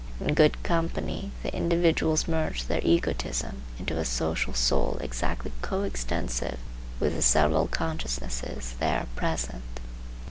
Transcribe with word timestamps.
In 0.19 0.33
good 0.33 0.63
company 0.63 1.29
the 1.43 1.53
individuals 1.53 2.27
merge 2.27 2.65
their 2.65 2.81
egotism 2.83 3.61
into 3.77 3.99
a 3.99 4.03
social 4.03 4.55
soul 4.55 4.97
exactly 4.99 5.51
co 5.61 5.83
extensive 5.83 6.57
with 6.99 7.13
the 7.13 7.21
several 7.21 7.67
consciousnesses 7.67 8.73
there 8.79 9.05
present. 9.15 9.79